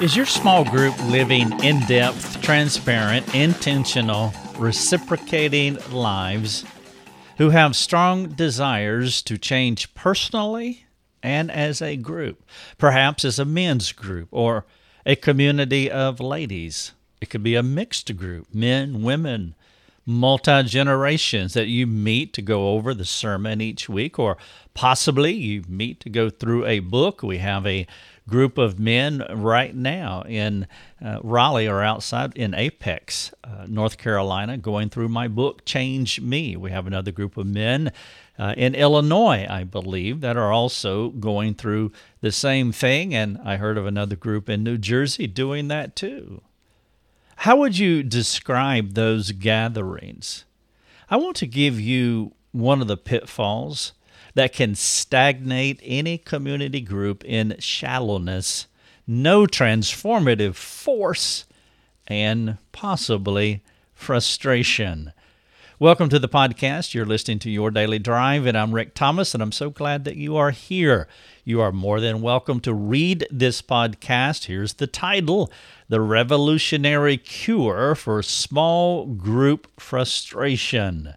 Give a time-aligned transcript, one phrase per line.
[0.00, 6.64] Is your small group living in depth, transparent, intentional, reciprocating lives
[7.38, 10.86] who have strong desires to change personally
[11.20, 12.44] and as a group?
[12.78, 14.66] Perhaps as a men's group or
[15.04, 16.92] a community of ladies.
[17.20, 19.56] It could be a mixed group men, women,
[20.06, 24.36] multi generations that you meet to go over the sermon each week, or
[24.74, 27.24] possibly you meet to go through a book.
[27.24, 27.86] We have a
[28.28, 30.66] group of men right now in
[31.04, 36.56] uh, Raleigh or outside in Apex, uh, North Carolina, going through my book, Change Me.
[36.56, 37.90] We have another group of men
[38.38, 43.14] uh, in Illinois, I believe, that are also going through the same thing.
[43.14, 46.42] And I heard of another group in New Jersey doing that too.
[47.42, 50.44] How would you describe those gatherings?
[51.10, 53.92] I want to give you one of the pitfalls
[54.34, 58.66] that can stagnate any community group in shallowness,
[59.06, 61.44] no transformative force,
[62.06, 63.62] and possibly
[63.94, 65.12] frustration.
[65.80, 66.92] Welcome to the podcast.
[66.92, 70.16] You're listening to Your Daily Drive, and I'm Rick Thomas, and I'm so glad that
[70.16, 71.06] you are here.
[71.44, 74.46] You are more than welcome to read this podcast.
[74.46, 75.52] Here's the title
[75.88, 81.14] The Revolutionary Cure for Small Group Frustration.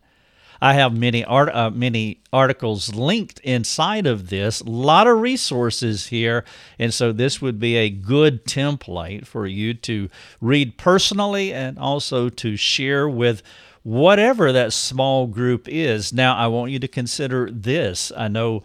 [0.61, 4.61] I have many art, uh, many articles linked inside of this.
[4.61, 6.45] A lot of resources here,
[6.77, 12.29] and so this would be a good template for you to read personally and also
[12.29, 13.41] to share with
[13.81, 16.13] whatever that small group is.
[16.13, 18.11] Now, I want you to consider this.
[18.15, 18.61] I know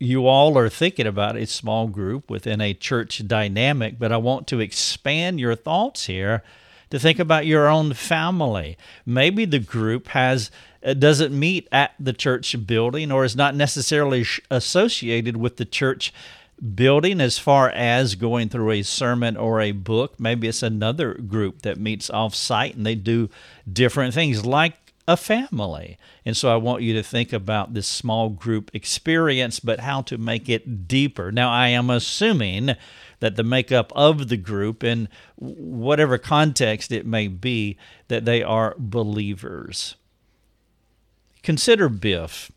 [0.00, 4.48] you all are thinking about a small group within a church dynamic, but I want
[4.48, 6.42] to expand your thoughts here
[6.90, 8.76] to think about your own family.
[9.06, 10.50] Maybe the group has
[10.84, 16.12] uh, doesn't meet at the church building or is not necessarily associated with the church
[16.74, 20.18] building as far as going through a sermon or a book.
[20.18, 23.30] Maybe it's another group that meets off site and they do
[23.70, 24.74] different things like
[25.08, 25.98] a family.
[26.24, 30.18] And so I want you to think about this small group experience, but how to
[30.18, 31.32] make it deeper.
[31.32, 32.76] Now, I am assuming
[33.20, 38.74] that the makeup of the group, in whatever context it may be, that they are
[38.78, 39.94] believers.
[41.42, 42.50] Consider Biff,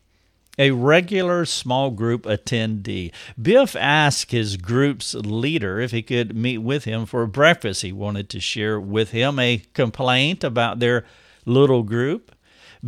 [0.58, 3.12] a regular small group attendee.
[3.40, 7.82] Biff asked his group's leader if he could meet with him for breakfast.
[7.82, 11.04] He wanted to share with him a complaint about their
[11.44, 12.34] little group.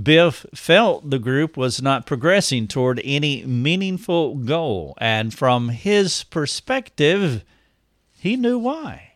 [0.01, 7.43] Biff felt the group was not progressing toward any meaningful goal, and from his perspective,
[8.19, 9.13] he knew why.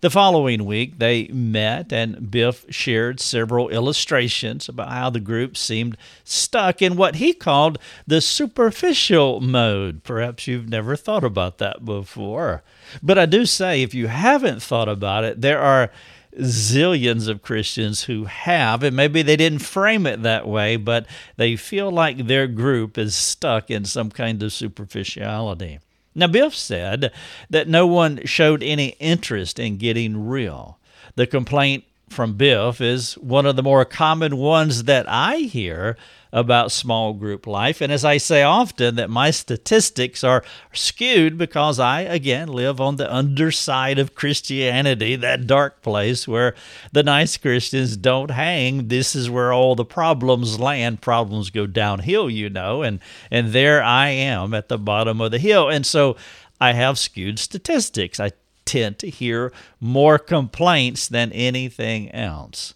[0.00, 5.96] The following week, they met, and Biff shared several illustrations about how the group seemed
[6.22, 10.04] stuck in what he called the superficial mode.
[10.04, 12.62] Perhaps you've never thought about that before.
[13.02, 15.90] But I do say, if you haven't thought about it, there are
[16.38, 21.06] zillions of Christians who have, and maybe they didn't frame it that way, but
[21.36, 25.80] they feel like their group is stuck in some kind of superficiality.
[26.18, 27.12] Now, Biff said
[27.48, 30.80] that no one showed any interest in getting real.
[31.14, 35.96] The complaint from Biff is one of the more common ones that I hear
[36.32, 37.80] about small group life.
[37.80, 42.96] And as I say often, that my statistics are skewed because I, again, live on
[42.96, 46.54] the underside of Christianity, that dark place where
[46.92, 48.88] the nice Christians don't hang.
[48.88, 51.00] This is where all the problems land.
[51.00, 55.38] Problems go downhill, you know, and, and there I am at the bottom of the
[55.38, 55.68] hill.
[55.68, 56.16] And so
[56.60, 58.20] I have skewed statistics.
[58.20, 58.32] I
[58.68, 62.74] to hear more complaints than anything else.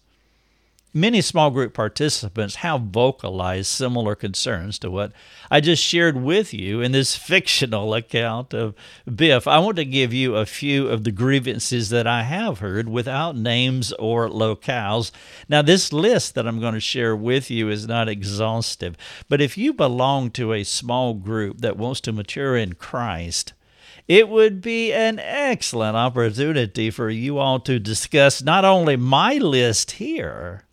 [0.95, 5.11] Many small group participants have vocalized similar concerns to what
[5.49, 8.75] I just shared with you in this fictional account of
[9.11, 9.47] Biff.
[9.47, 13.35] I want to give you a few of the grievances that I have heard without
[13.35, 15.09] names or locales.
[15.49, 18.95] Now, this list that I'm going to share with you is not exhaustive,
[19.27, 23.53] but if you belong to a small group that wants to mature in Christ,
[24.07, 29.91] it would be an excellent opportunity for you all to discuss not only my list
[29.91, 30.65] here,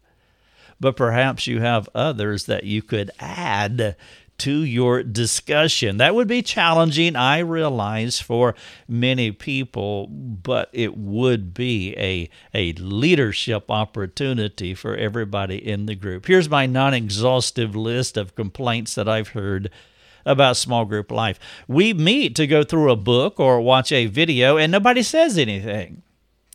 [0.80, 3.96] but perhaps you have others that you could add
[4.40, 5.98] to your discussion.
[5.98, 8.54] That would be challenging, I realize, for
[8.88, 16.26] many people, but it would be a, a leadership opportunity for everybody in the group.
[16.26, 19.70] Here's my non exhaustive list of complaints that I've heard
[20.24, 21.38] about small group life.
[21.68, 26.02] We meet to go through a book or watch a video, and nobody says anything.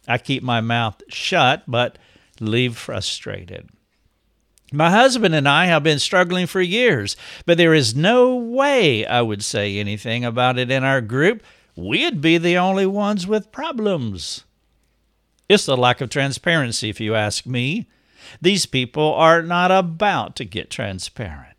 [0.08, 1.98] I keep my mouth shut, but
[2.40, 3.70] leave frustrated.
[4.72, 7.16] My husband and I have been struggling for years,
[7.46, 11.44] but there is no way I would say anything about it in our group.
[11.76, 14.46] we'd be the only ones with problems.
[15.48, 17.88] It's the lack of transparency, if you ask me.
[18.42, 21.55] These people are not about to get transparent.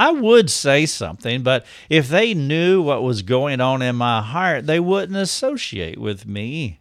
[0.00, 4.66] I would say something, but if they knew what was going on in my heart,
[4.66, 6.80] they wouldn't associate with me.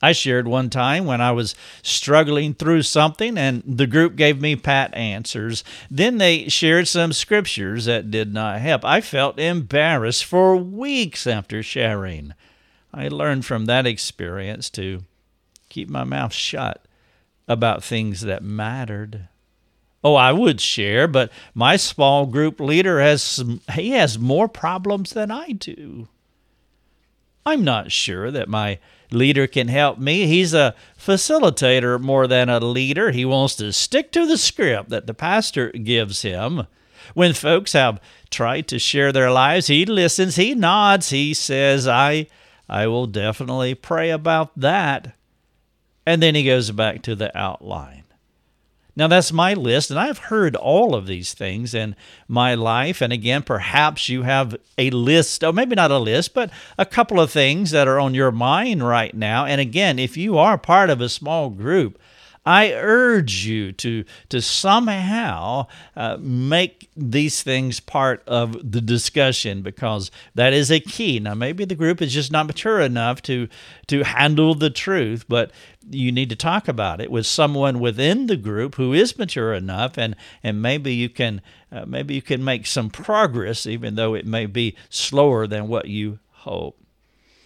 [0.00, 4.54] I shared one time when I was struggling through something and the group gave me
[4.54, 5.64] pat answers.
[5.90, 8.84] Then they shared some scriptures that did not help.
[8.84, 12.34] I felt embarrassed for weeks after sharing.
[12.94, 15.02] I learned from that experience to
[15.68, 16.86] keep my mouth shut
[17.48, 19.26] about things that mattered.
[20.06, 25.10] Oh, I would share, but my small group leader has some, he has more problems
[25.10, 26.06] than I do.
[27.44, 28.78] I'm not sure that my
[29.10, 30.28] leader can help me.
[30.28, 33.10] He's a facilitator more than a leader.
[33.10, 36.68] He wants to stick to the script that the pastor gives him.
[37.14, 38.00] When folks have
[38.30, 42.28] tried to share their lives, he listens, he nods, he says, I
[42.68, 45.16] I will definitely pray about that.
[46.06, 48.04] And then he goes back to the outline.
[48.98, 51.94] Now, that's my list, and I've heard all of these things in
[52.26, 53.02] my life.
[53.02, 57.20] And again, perhaps you have a list, or maybe not a list, but a couple
[57.20, 59.44] of things that are on your mind right now.
[59.44, 62.00] And again, if you are part of a small group,
[62.46, 65.66] I urge you to to somehow
[65.96, 71.18] uh, make these things part of the discussion because that is a key.
[71.18, 73.48] Now, maybe the group is just not mature enough to
[73.88, 75.50] to handle the truth, but
[75.90, 79.98] you need to talk about it with someone within the group who is mature enough,
[79.98, 80.14] and
[80.44, 81.42] and maybe you can
[81.72, 85.88] uh, maybe you can make some progress, even though it may be slower than what
[85.88, 86.78] you hope.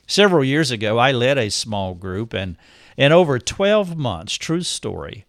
[0.06, 2.56] Several years ago, I led a small group and
[3.00, 5.24] in over 12 months, true story,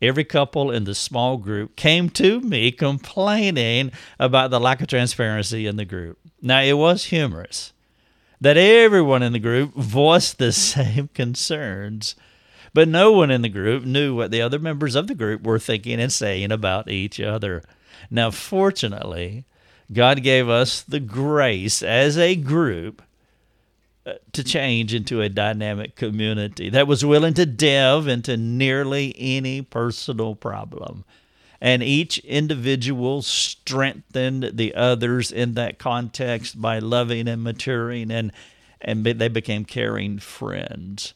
[0.00, 3.90] every couple in the small group came to me complaining
[4.20, 6.20] about the lack of transparency in the group.
[6.40, 7.72] Now, it was humorous
[8.40, 12.14] that everyone in the group voiced the same concerns,
[12.72, 15.58] but no one in the group knew what the other members of the group were
[15.58, 17.64] thinking and saying about each other.
[18.08, 19.46] Now, fortunately,
[19.92, 23.02] God gave us the grace as a group
[24.32, 30.34] to change into a dynamic community that was willing to delve into nearly any personal
[30.34, 31.04] problem.
[31.60, 38.30] And each individual strengthened the others in that context by loving and maturing, and,
[38.80, 41.14] and they became caring friends.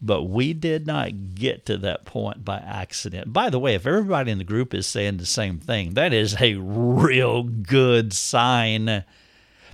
[0.00, 3.32] But we did not get to that point by accident.
[3.32, 6.36] By the way, if everybody in the group is saying the same thing, that is
[6.40, 9.04] a real good sign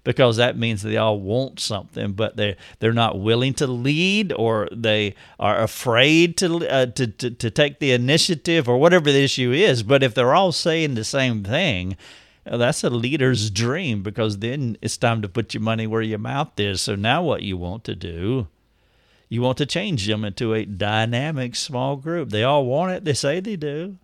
[0.04, 4.68] because that means they all want something, but they they're not willing to lead or
[4.70, 9.50] they are afraid to, uh, to, to to take the initiative or whatever the issue
[9.50, 9.82] is.
[9.82, 11.96] But if they're all saying the same thing,
[12.46, 16.18] uh, that's a leader's dream because then it's time to put your money where your
[16.18, 16.82] mouth is.
[16.82, 18.48] So now what you want to do?
[19.30, 22.28] You want to change them into a dynamic small group.
[22.28, 23.04] They all want it.
[23.04, 23.96] They say they do.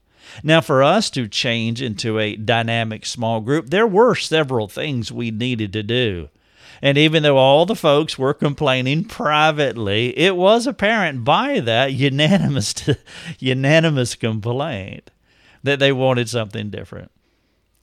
[0.43, 5.31] Now, for us to change into a dynamic small group, there were several things we
[5.31, 6.29] needed to do.
[6.83, 12.75] And even though all the folks were complaining privately, it was apparent by that unanimous
[13.39, 15.11] unanimous complaint
[15.63, 17.11] that they wanted something different.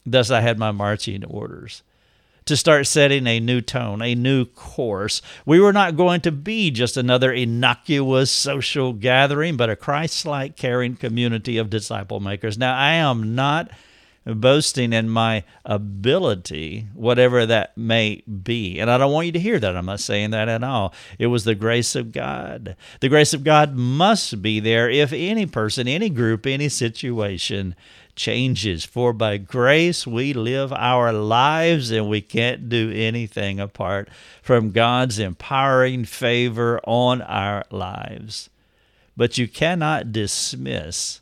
[0.06, 1.84] Thus, I had my marching orders
[2.48, 5.22] to start setting a new tone, a new course.
[5.46, 10.56] We were not going to be just another innocuous social gathering, but a Christ like,
[10.56, 12.58] caring community of disciple makers.
[12.58, 13.70] Now, I am not
[14.26, 18.80] boasting in my ability, whatever that may be.
[18.80, 19.76] And I don't want you to hear that.
[19.76, 20.94] I'm not saying that at all.
[21.18, 22.76] It was the grace of God.
[23.00, 27.76] The grace of God must be there if any person, any group, any situation
[28.18, 28.84] changes.
[28.84, 34.10] For by grace we live our lives, and we can't do anything apart
[34.42, 38.50] from God's empowering favor on our lives.
[39.16, 41.22] But you cannot dismiss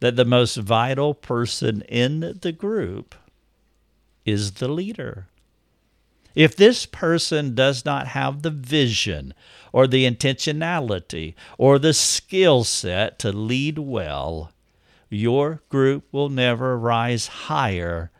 [0.00, 3.14] that the most vital person in the group
[4.24, 5.28] is the leader.
[6.34, 9.34] If this person does not have the vision
[9.72, 14.52] or the intentionality or the skill set to lead well,
[15.10, 18.10] your group will never rise higher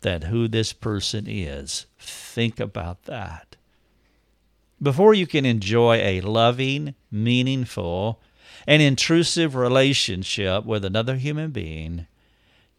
[0.00, 1.86] than who this person is.
[1.98, 3.56] Think about that.
[4.80, 8.20] Before you can enjoy a loving, meaningful,
[8.66, 12.06] and intrusive relationship with another human being,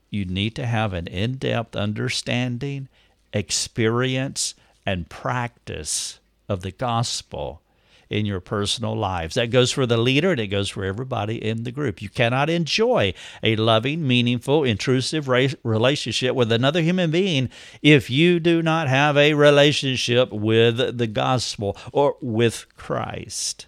[0.09, 2.87] you need to have an in depth understanding,
[3.33, 7.61] experience, and practice of the gospel
[8.09, 9.35] in your personal lives.
[9.35, 12.01] That goes for the leader and it goes for everybody in the group.
[12.01, 13.13] You cannot enjoy
[13.43, 17.49] a loving, meaningful, intrusive relationship with another human being
[17.81, 23.67] if you do not have a relationship with the gospel or with Christ.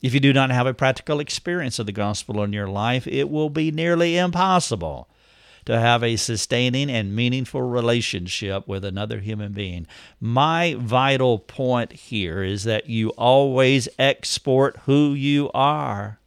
[0.00, 3.28] If you do not have a practical experience of the gospel in your life, it
[3.28, 5.08] will be nearly impossible
[5.68, 9.86] to have a sustaining and meaningful relationship with another human being.
[10.18, 16.20] My vital point here is that you always export who you are.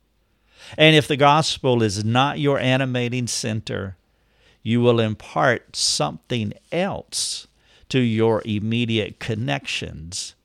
[0.78, 3.98] And if the gospel is not your animating center,
[4.62, 7.48] you will impart something else
[7.90, 10.36] to your immediate connections.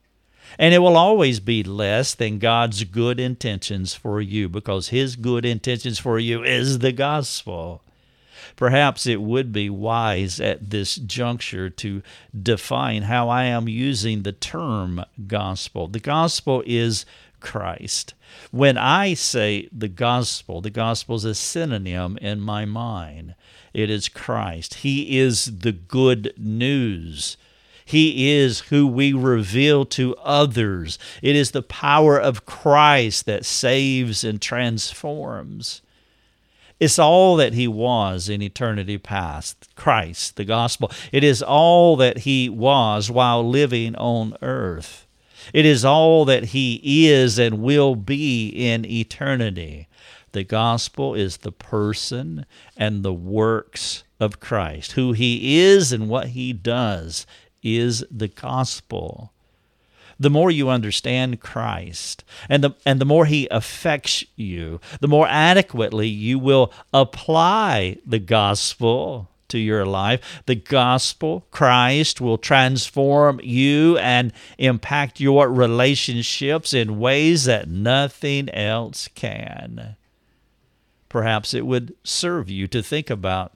[0.57, 5.45] And it will always be less than God's good intentions for you because His good
[5.45, 7.83] intentions for you is the gospel.
[8.55, 12.01] Perhaps it would be wise at this juncture to
[12.39, 15.87] define how I am using the term gospel.
[15.87, 17.05] The gospel is
[17.39, 18.13] Christ.
[18.51, 23.35] When I say the gospel, the gospel is a synonym in my mind.
[23.73, 24.75] It is Christ.
[24.75, 27.37] He is the good news.
[27.85, 30.99] He is who we reveal to others.
[31.21, 35.81] It is the power of Christ that saves and transforms.
[36.79, 40.91] It's all that he was in eternity past Christ, the gospel.
[41.11, 45.07] It is all that he was while living on earth.
[45.53, 49.87] It is all that he is and will be in eternity.
[50.33, 54.91] The gospel is the person and the works of Christ.
[54.91, 57.25] Who he is and what he does
[57.63, 59.31] is the gospel
[60.19, 65.27] the more you understand Christ and the, and the more He affects you, the more
[65.27, 70.41] adequately you will apply the gospel to your life.
[70.45, 79.07] The gospel, Christ, will transform you and impact your relationships in ways that nothing else
[79.15, 79.95] can.
[81.09, 83.53] Perhaps it would serve you to think about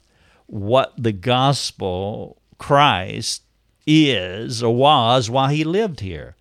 [0.48, 3.44] what the gospel, Christ,
[3.86, 6.36] is or was while he lived here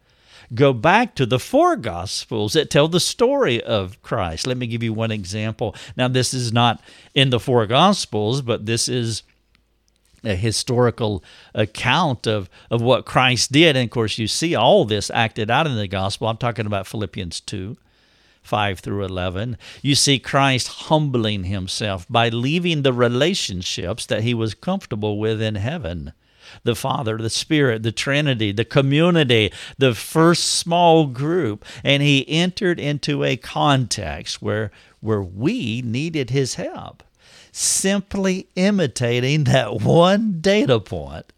[0.55, 4.47] go back to the four Gospels that tell the story of Christ.
[4.47, 5.75] Let me give you one example.
[5.97, 6.81] Now, this is not
[7.15, 9.23] in the four Gospels, but this is
[10.25, 13.77] a historical account of, of what Christ did.
[13.77, 16.29] And of course, you see all this acted out in the gospel.
[16.29, 17.77] I'm talking about Philippians 2.
[18.43, 24.55] 5 through 11, you see Christ humbling himself by leaving the relationships that he was
[24.55, 26.15] comfortable with in heaven
[26.63, 32.81] the Father, the Spirit, the Trinity, the community, the first small group, and he entered
[32.81, 37.03] into a context where, where we needed his help.
[37.53, 41.33] Simply imitating that one data point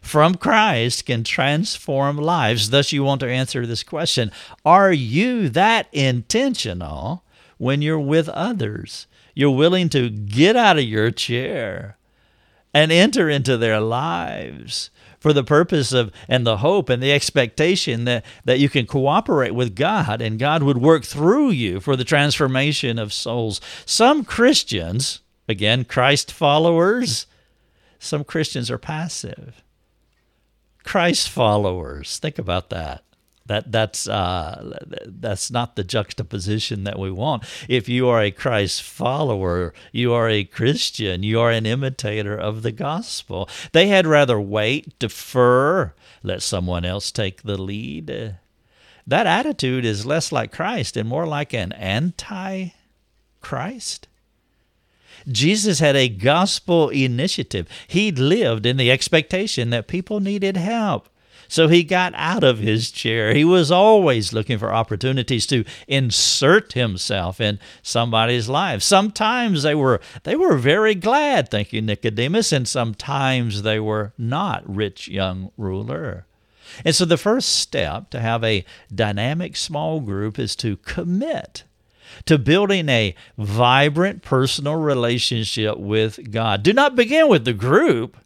[0.00, 2.70] from Christ can transform lives.
[2.70, 4.32] Thus, you want to answer this question
[4.64, 7.22] Are you that intentional
[7.58, 9.06] when you're with others?
[9.34, 11.96] You're willing to get out of your chair
[12.72, 18.04] and enter into their lives for the purpose of and the hope and the expectation
[18.04, 22.04] that, that you can cooperate with God and God would work through you for the
[22.04, 23.60] transformation of souls.
[23.84, 27.26] Some Christians, again, Christ followers,
[27.98, 29.62] some Christians are passive.
[30.82, 33.04] Christ followers, think about that.
[33.50, 37.42] That that's uh, that's not the juxtaposition that we want.
[37.68, 42.62] If you are a Christ follower, you are a Christian, you are an imitator of
[42.62, 43.48] the gospel.
[43.72, 48.36] They had rather wait, defer, let someone else take the lead.
[49.04, 52.68] That attitude is less like Christ and more like an anti
[53.40, 54.06] Christ.
[55.26, 57.66] Jesus had a gospel initiative.
[57.88, 61.08] He lived in the expectation that people needed help.
[61.50, 63.34] So he got out of his chair.
[63.34, 68.82] He was always looking for opportunities to insert himself in somebody's life.
[68.82, 74.62] Sometimes they were they were very glad, thank you, Nicodemus, and sometimes they were not,
[74.64, 76.26] rich young ruler.
[76.84, 78.64] And so the first step to have a
[78.94, 81.64] dynamic small group is to commit
[82.26, 86.62] to building a vibrant personal relationship with God.
[86.62, 88.16] Do not begin with the group.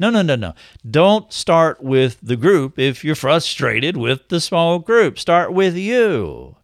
[0.00, 0.54] No, no, no, no.
[0.90, 5.18] Don't start with the group if you're frustrated with the small group.
[5.18, 6.56] Start with you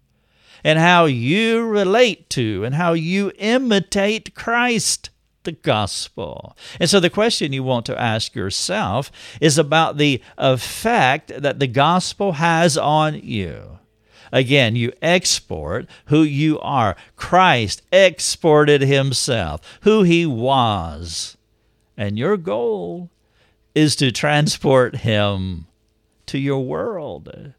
[0.65, 5.11] and how you relate to and how you imitate Christ
[5.43, 6.57] the gospel.
[6.81, 11.67] And so the question you want to ask yourself is about the effect that the
[11.67, 13.79] gospel has on you.
[14.33, 16.97] Again, you export who you are.
[17.17, 21.37] Christ exported himself, who he was.
[21.99, 23.11] And your goal
[23.77, 25.67] is to transport him
[26.25, 27.53] to your world.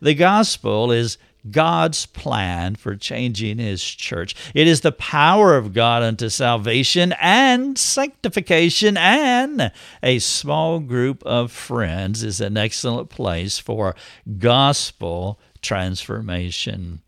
[0.00, 1.18] The gospel is
[1.50, 4.34] God's plan for changing His church.
[4.54, 9.70] It is the power of God unto salvation and sanctification, and
[10.02, 13.94] a small group of friends is an excellent place for
[14.38, 17.02] gospel transformation.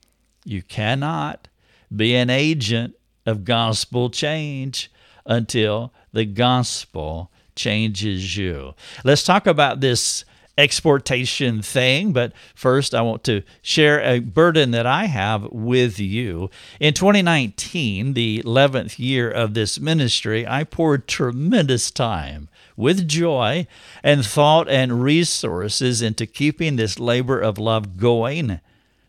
[0.44, 1.48] You cannot
[1.94, 2.94] be an agent
[3.26, 4.92] of gospel change
[5.26, 8.74] until the gospel changes you.
[9.04, 10.24] Let's talk about this
[10.58, 16.50] exportation thing, but first I want to share a burden that I have with you.
[16.78, 23.66] In 2019, the 11th year of this ministry, I poured tremendous time with joy
[24.02, 28.60] and thought and resources into keeping this labor of love going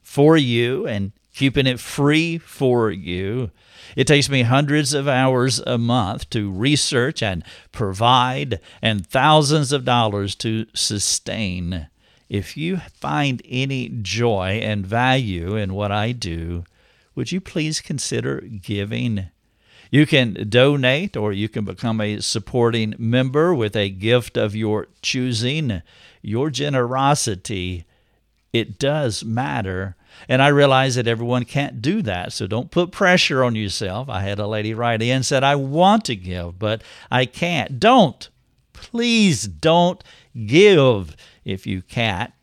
[0.01, 3.51] for you and keeping it free for you.
[3.95, 9.85] It takes me hundreds of hours a month to research and provide, and thousands of
[9.85, 11.87] dollars to sustain.
[12.29, 16.63] If you find any joy and value in what I do,
[17.15, 19.27] would you please consider giving?
[19.91, 24.87] You can donate or you can become a supporting member with a gift of your
[25.01, 25.81] choosing.
[26.21, 27.83] Your generosity,
[28.53, 29.95] it does matter.
[30.27, 34.09] And I realize that everyone can't do that, so don't put pressure on yourself.
[34.09, 37.79] I had a lady write in said, I want to give, but I can't.
[37.79, 38.29] Don't.
[38.73, 40.03] Please don't
[40.45, 41.15] give.
[41.45, 42.33] If you can't,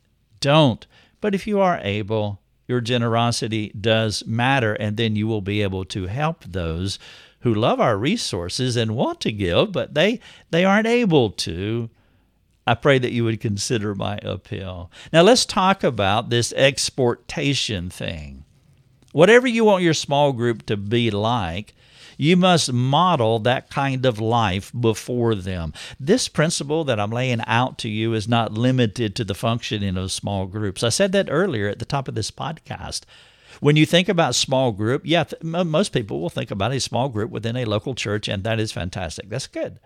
[0.41, 0.87] don't.
[1.21, 5.85] But if you are able, your generosity does matter, and then you will be able
[5.87, 6.99] to help those
[7.41, 11.91] who love our resources and want to give, but they, they aren't able to.
[12.69, 14.91] I pray that you would consider my appeal.
[15.11, 18.45] Now, let's talk about this exportation thing.
[19.13, 21.75] Whatever you want your small group to be like,
[22.19, 25.73] you must model that kind of life before them.
[25.99, 30.13] This principle that I'm laying out to you is not limited to the functioning of
[30.13, 30.83] small groups.
[30.83, 33.05] I said that earlier at the top of this podcast.
[33.61, 37.31] When you think about small group, yeah, most people will think about a small group
[37.31, 39.31] within a local church, and that is fantastic.
[39.31, 39.79] That's good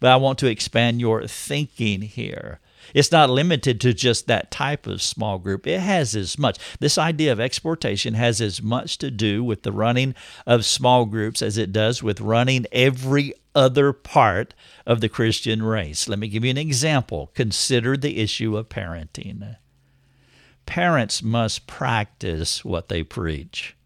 [0.00, 2.60] but I want to expand your thinking here.
[2.92, 5.66] It's not limited to just that type of small group.
[5.66, 6.58] It has as much.
[6.80, 10.14] This idea of exportation has as much to do with the running
[10.46, 14.54] of small groups as it does with running every other part
[14.84, 16.08] of the Christian race.
[16.08, 17.30] Let me give you an example.
[17.34, 19.56] Consider the issue of parenting.
[20.66, 23.76] Parents must practice what they preach.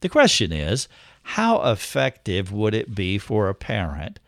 [0.00, 0.88] The question is,
[1.22, 4.20] how effective would it be for a parent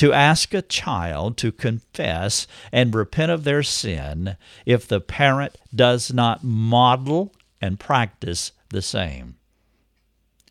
[0.00, 4.34] to ask a child to confess and repent of their sin
[4.64, 9.36] if the parent does not model and practice the same.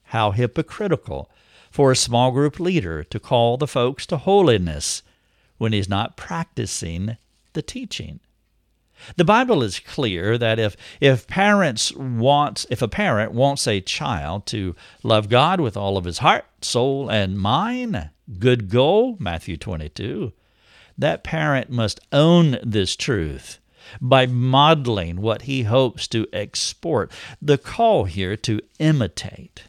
[0.03, 1.31] How hypocritical
[1.71, 5.01] for a small group leader to call the folks to holiness
[5.57, 7.17] when he's not practicing
[7.53, 8.19] the teaching.
[9.15, 14.45] The Bible is clear that if if parents wants if a parent wants a child
[14.47, 20.33] to love God with all of his heart, soul, and mind, good goal, Matthew 22,
[20.97, 23.59] that parent must own this truth
[24.01, 27.11] by modeling what he hopes to export.
[27.41, 29.63] The call here to imitate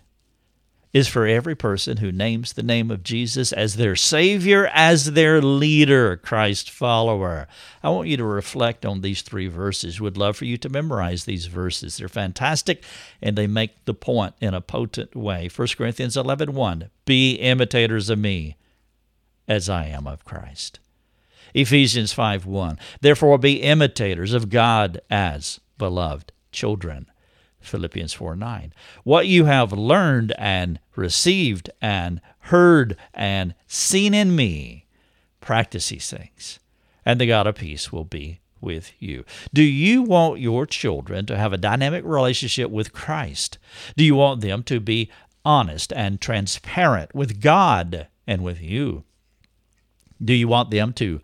[0.92, 5.40] is for every person who names the name of Jesus as their Savior, as their
[5.40, 7.46] leader, Christ follower.
[7.82, 10.00] I want you to reflect on these three verses.
[10.00, 11.96] Would love for you to memorize these verses.
[11.96, 12.82] They're fantastic
[13.22, 15.48] and they make the point in a potent way.
[15.54, 18.56] 1 Corinthians 11 1, Be imitators of me
[19.46, 20.80] as I am of Christ.
[21.54, 27.06] Ephesians 5 1, Therefore be imitators of God as beloved children.
[27.60, 28.72] Philippians 4 9.
[29.04, 34.86] What you have learned and received and heard and seen in me,
[35.40, 36.58] practice these things,
[37.04, 39.24] and the God of peace will be with you.
[39.52, 43.58] Do you want your children to have a dynamic relationship with Christ?
[43.96, 45.10] Do you want them to be
[45.44, 49.04] honest and transparent with God and with you?
[50.22, 51.20] Do you want them to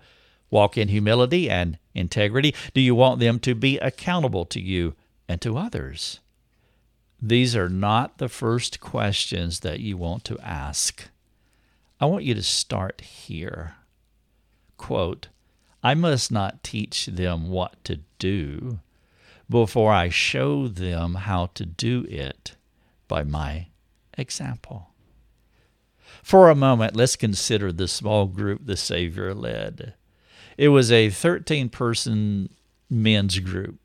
[0.51, 2.55] walk in humility and integrity?
[2.73, 4.95] Do you want them to be accountable to you
[5.29, 6.21] and to others?
[7.21, 11.09] These are not the first questions that you want to ask.
[11.99, 13.77] I want you to start here.
[14.77, 15.29] Quote,
[15.83, 18.81] I must not teach them what to do
[19.49, 22.57] before I show them how to do it
[23.09, 23.69] by my
[24.19, 24.91] example.
[26.23, 29.95] For a moment, let's consider the small group the Savior led.
[30.59, 32.51] It was a 13 person
[32.91, 33.79] men's group.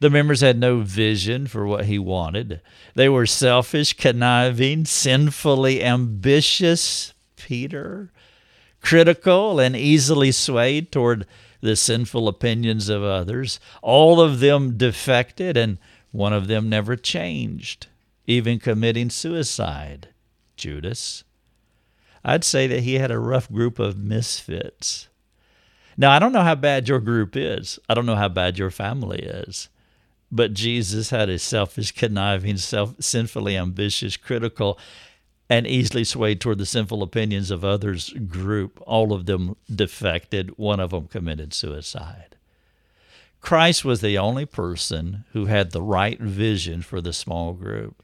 [0.00, 2.60] The members had no vision for what he wanted.
[2.94, 8.10] They were selfish, conniving, sinfully ambitious, Peter,
[8.80, 11.26] critical, and easily swayed toward
[11.60, 13.58] the sinful opinions of others.
[13.82, 15.78] All of them defected and
[16.14, 17.88] One of them never changed,
[18.24, 20.10] even committing suicide
[20.56, 21.24] Judas.
[22.24, 25.08] I'd say that he had a rough group of misfits.
[25.96, 27.80] Now, I don't know how bad your group is.
[27.88, 29.68] I don't know how bad your family is.
[30.34, 34.80] But Jesus had a selfish, conniving, self, sinfully ambitious, critical,
[35.48, 38.82] and easily swayed toward the sinful opinions of others group.
[38.84, 40.58] All of them defected.
[40.58, 42.34] One of them committed suicide.
[43.40, 48.02] Christ was the only person who had the right vision for the small group.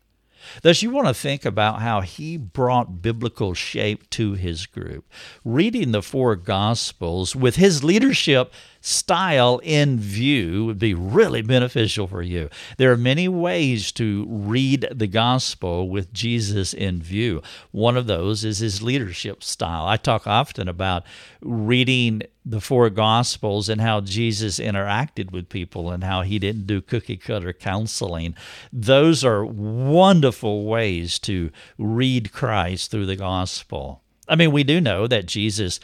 [0.63, 5.11] Thus, you want to think about how he brought biblical shape to his group.
[5.45, 12.23] Reading the four Gospels with his leadership style in view would be really beneficial for
[12.23, 12.49] you.
[12.79, 17.43] There are many ways to read the gospel with Jesus in view.
[17.73, 19.87] One of those is his leadership style.
[19.87, 21.05] I talk often about
[21.43, 26.81] reading the four gospels and how Jesus interacted with people and how he didn't do
[26.81, 28.35] cookie cutter counseling.
[28.73, 34.03] Those are wonderful ways to read Christ through the gospel.
[34.27, 35.81] I mean, we do know that Jesus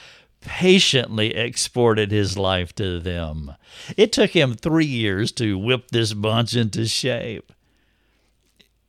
[0.47, 3.53] patiently exported his life to them.
[3.97, 7.53] It took him three years to whip this bunch into shape.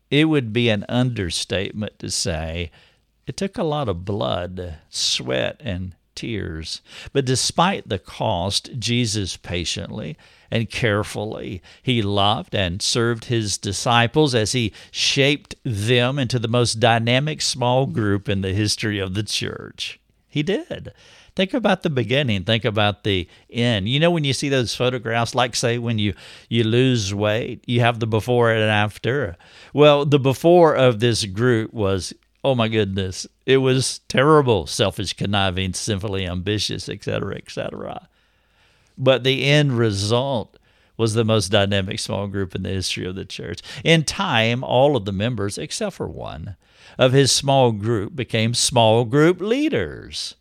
[0.10, 2.72] It would be an understatement to say
[3.26, 6.82] it took a lot of blood, sweat, and tears.
[7.12, 10.16] But despite the cost, Jesus patiently
[10.50, 16.76] and carefully he loved and served his disciples as he shaped them into the most
[16.76, 20.00] dynamic small group in the history of the church.
[20.30, 20.94] He did.
[21.38, 22.46] Think about the beginning.
[22.46, 23.88] Think about the end.
[23.88, 26.16] You know, when you see those photographs, like say when you
[26.50, 29.38] you lose weight, you have the before and after.
[29.72, 32.12] Well, the before of this group was
[32.44, 38.10] oh my goodness, it was terrible, selfish, conniving, sinfully ambitious, etc., etc.
[38.98, 40.58] But the end result
[40.98, 43.62] was the most dynamic small group in the history of the church.
[43.84, 46.56] In time, all of the members, except for one,
[46.98, 50.34] of his small group became small group leaders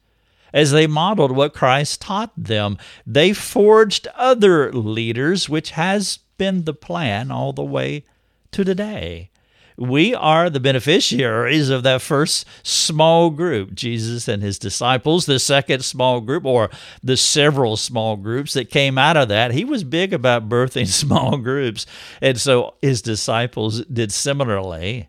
[0.57, 2.79] as they modeled what Christ taught them.
[3.07, 8.05] They forged other leaders, which has been the plan all the way
[8.53, 9.29] to today.
[9.77, 15.85] We are the beneficiaries of that first small group, Jesus and his disciples, the second
[15.85, 16.71] small group, or
[17.03, 19.51] the several small groups that came out of that.
[19.51, 21.85] He was big about birthing small groups.
[22.23, 25.07] And so his disciples did similarly.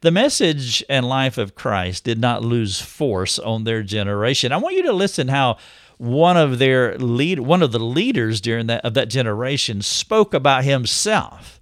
[0.00, 4.52] The message and life of Christ did not lose force on their generation.
[4.52, 5.58] I want you to listen how
[5.98, 10.64] one of their lead one of the leaders during that of that generation spoke about
[10.64, 11.57] himself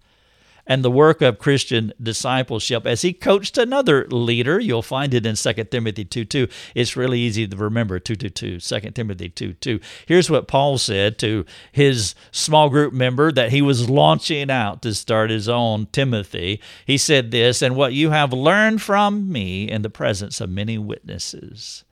[0.66, 4.58] and the work of Christian discipleship as he coached another leader.
[4.58, 6.48] You'll find it in 2 Timothy 2 2.
[6.74, 9.80] It's really easy to remember 2 2 2, 2 Timothy 2 2.
[10.06, 14.94] Here's what Paul said to his small group member that he was launching out to
[14.94, 16.60] start his own Timothy.
[16.84, 20.78] He said this, and what you have learned from me in the presence of many
[20.78, 21.84] witnesses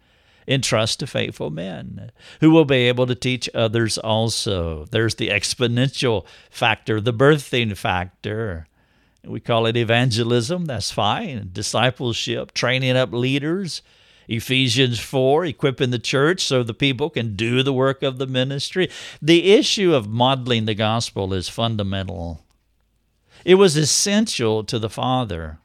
[0.47, 4.87] entrust to faithful men who will be able to teach others also.
[4.91, 8.67] There's the exponential factor, the birthing factor.
[9.25, 11.51] We call it evangelism, that's fine.
[11.53, 13.83] Discipleship, training up leaders.
[14.27, 18.89] Ephesians 4, equipping the church so the people can do the work of the ministry.
[19.21, 22.43] The issue of modeling the gospel is fundamental.
[23.45, 25.59] It was essential to the Father,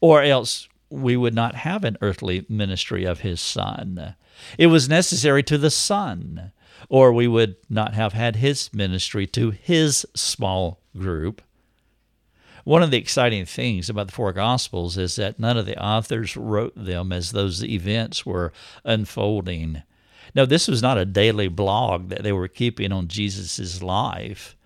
[0.00, 4.14] or else we would not have an earthly ministry of his Son.
[4.58, 6.52] It was necessary to the Son,
[6.88, 11.42] or we would not have had his ministry to his small group.
[12.64, 16.36] One of the exciting things about the four Gospels is that none of the authors
[16.36, 18.52] wrote them as those events were
[18.84, 19.82] unfolding.
[20.34, 24.56] Now, this was not a daily blog that they were keeping on Jesus' life.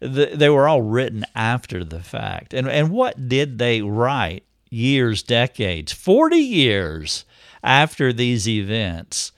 [0.00, 2.54] They were all written after the fact.
[2.54, 4.44] And, and what did they write?
[4.70, 7.24] Years, decades, 40 years
[7.62, 9.32] after these events,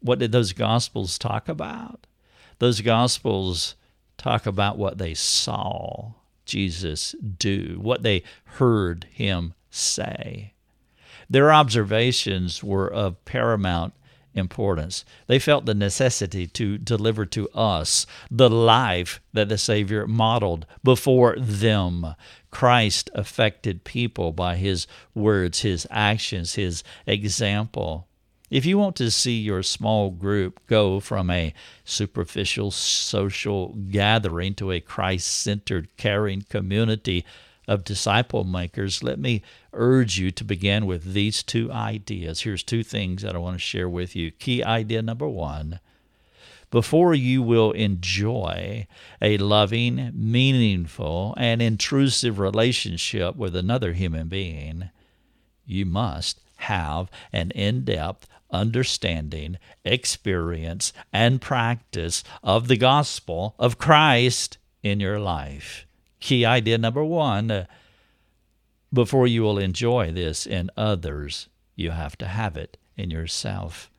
[0.00, 2.06] what did those Gospels talk about?
[2.58, 3.74] Those Gospels
[4.16, 6.12] talk about what they saw
[6.44, 10.52] Jesus do, what they heard him say.
[11.30, 13.94] Their observations were of paramount
[14.34, 15.04] importance.
[15.26, 21.36] They felt the necessity to deliver to us the life that the Savior modeled before
[21.38, 22.14] them.
[22.50, 28.06] Christ affected people by his words, his actions, his example.
[28.50, 31.54] If you want to see your small group go from a
[31.86, 37.24] superficial social gathering to a Christ centered, caring community
[37.68, 42.42] of disciple makers, let me urge you to begin with these two ideas.
[42.42, 44.30] Here's two things that I want to share with you.
[44.30, 45.80] Key idea number one
[46.72, 48.86] before you will enjoy
[49.20, 54.88] a loving, meaningful, and intrusive relationship with another human being,
[55.66, 64.56] you must have an in depth understanding, experience, and practice of the gospel of Christ
[64.82, 65.86] in your life.
[66.22, 67.66] Key idea number one uh,
[68.92, 73.90] before you will enjoy this in others, you have to have it in yourself.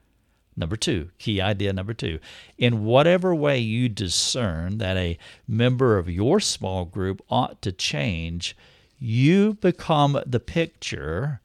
[0.56, 2.20] Number two, key idea number two,
[2.58, 5.18] in whatever way you discern that a
[5.50, 8.56] member of your small group ought to change,
[8.98, 11.42] you become the picture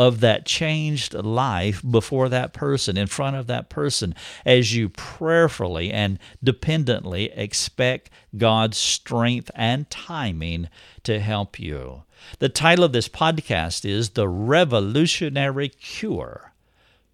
[0.00, 4.14] of that changed life before that person, in front of that person,
[4.46, 10.70] as you prayerfully and dependently expect God's strength and timing
[11.02, 12.04] to help you.
[12.38, 16.54] The title of this podcast is The Revolutionary Cure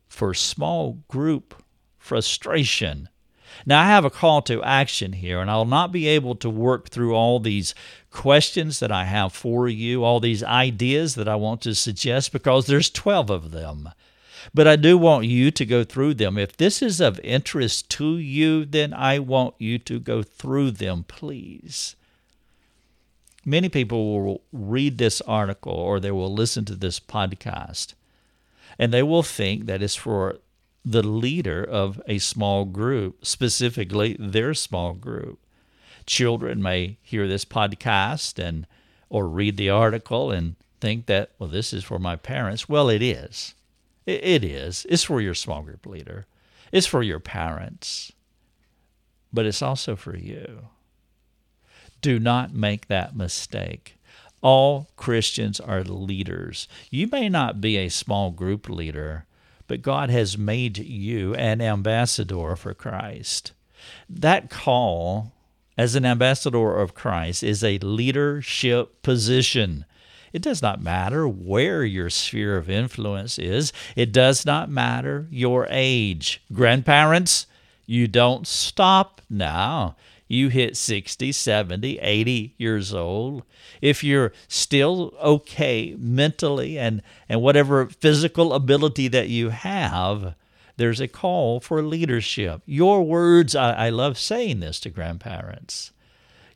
[0.07, 1.61] for Small Group
[1.99, 3.09] Frustration.
[3.65, 6.91] Now, I have a call to action here, and I'll not be able to work
[6.91, 7.75] through all these
[8.17, 12.67] questions that I have for you, all these ideas that I want to suggest, because
[12.67, 13.91] there's 12 of them.
[14.55, 16.39] But I do want you to go through them.
[16.39, 21.05] If this is of interest to you, then I want you to go through them,
[21.07, 21.95] please.
[23.45, 27.95] Many people will read this article or they will listen to this podcast
[28.79, 30.39] and they will think that it's for
[30.85, 35.39] the leader of a small group, specifically their small group.
[36.07, 38.67] Children may hear this podcast and
[39.09, 42.69] or read the article and think that, well, this is for my parents.
[42.69, 43.55] Well, it is.
[44.05, 44.87] It is.
[44.89, 46.27] It's for your small group leader.
[46.73, 48.13] It's for your parents.
[49.33, 50.69] But it's also for you.
[52.01, 53.97] Do not make that mistake.
[54.43, 56.69] All Christians are leaders.
[56.91, 59.25] You may not be a small group leader,
[59.67, 63.53] but God has made you an ambassador for Christ.
[64.09, 65.33] That call
[65.77, 69.85] as an ambassador of Christ is a leadership position.
[70.33, 73.73] It does not matter where your sphere of influence is.
[73.95, 76.43] It does not matter your age.
[76.53, 77.47] Grandparents,
[77.87, 79.97] you don't stop now
[80.29, 83.45] you hit 60, 70, 80 years old,
[83.81, 90.35] if you're still okay mentally and, and whatever physical ability that you have,
[90.77, 92.63] there's a call for leadership.
[92.67, 95.93] Your words, I, I love saying this to grandparents,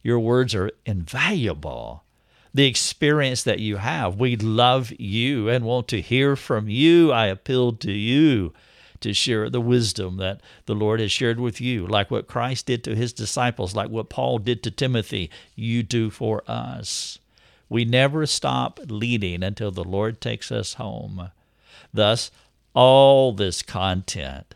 [0.03, 2.05] your words are invaluable.
[2.53, 7.13] The experience that you have, we love you and want to hear from you.
[7.13, 8.53] I appeal to you
[9.01, 12.85] to share the wisdom that the Lord has shared with you, like what Christ did
[12.85, 17.19] to his disciples, like what Paul did to Timothy, you do for us.
[17.69, 21.31] We never stop leading until the Lord takes us home.
[21.95, 22.31] Thus,
[22.75, 24.55] all this content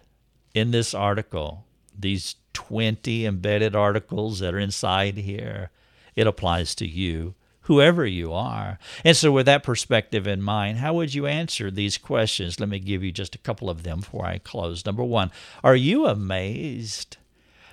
[0.55, 1.64] in this article,
[1.98, 5.70] these 20 embedded articles that are inside here,
[6.14, 8.79] it applies to you whoever you are.
[9.05, 12.61] And so, with that perspective in mind, how would you answer these questions?
[12.61, 14.87] Let me give you just a couple of them before I close.
[14.87, 15.31] Number one,
[15.62, 17.16] are you amazed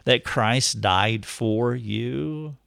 [0.06, 2.58] that Christ died for you?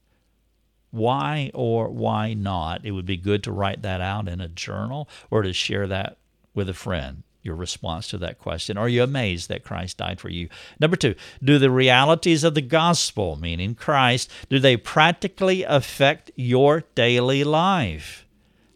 [0.91, 2.85] Why or why not?
[2.85, 6.19] It would be good to write that out in a journal or to share that
[6.55, 8.79] with a friend your response to that question.
[8.79, 10.49] Are you amazed that Christ died for you?
[10.81, 16.85] Number two, do the realities of the gospel, meaning Christ, do they practically affect your
[16.95, 18.27] daily life?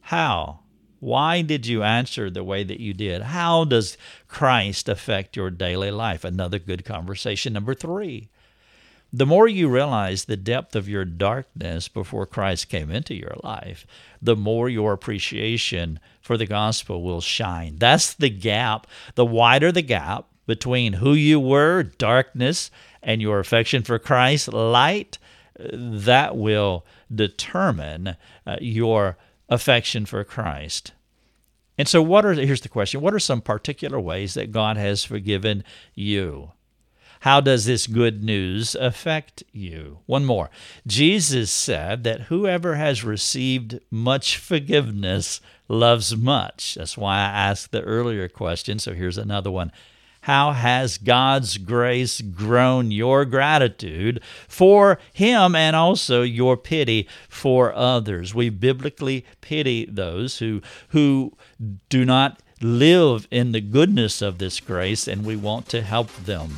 [0.03, 0.61] How?
[1.01, 3.23] Why did you answer the way that you did?
[3.23, 6.25] How does Christ affect your daily life?
[6.25, 7.53] Another good conversation.
[7.53, 8.29] Number three,
[9.13, 13.87] the more you realize the depth of your darkness before Christ came into your life,
[14.21, 17.77] the more your appreciation for the gospel will shine.
[17.79, 18.87] That's the gap.
[19.15, 22.71] The wider the gap between who you were, darkness,
[23.03, 25.19] and your affection for Christ, light,
[25.59, 28.17] that will determine
[28.47, 29.17] uh, your
[29.49, 30.93] affection for Christ.
[31.77, 35.05] And so, what are, here's the question what are some particular ways that God has
[35.05, 36.53] forgiven you?
[37.21, 39.99] How does this good news affect you?
[40.07, 40.51] One more.
[40.87, 46.77] Jesus said that whoever has received much forgiveness loves much.
[46.77, 48.79] That's why I asked the earlier question.
[48.79, 49.73] So here's another one.
[50.23, 58.35] How has God's grace grown your gratitude for Him and also your pity for others?
[58.35, 61.33] We biblically pity those who, who
[61.89, 66.57] do not live in the goodness of this grace, and we want to help them.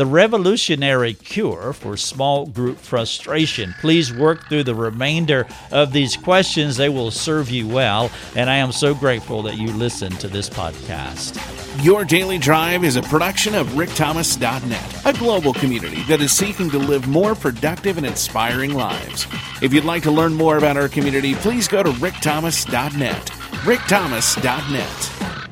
[0.00, 3.74] The revolutionary cure for small group frustration.
[3.82, 8.10] Please work through the remainder of these questions, they will serve you well.
[8.34, 11.36] And I am so grateful that you listen to this podcast.
[11.84, 16.78] Your Daily Drive is a production of rickthomas.net, a global community that is seeking to
[16.78, 19.26] live more productive and inspiring lives.
[19.60, 23.26] If you'd like to learn more about our community, please go to rickthomas.net.
[23.66, 25.49] rickthomas.net.